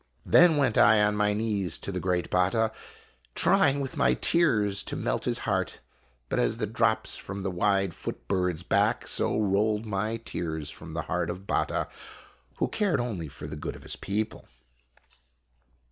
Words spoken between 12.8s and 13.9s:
only for the good of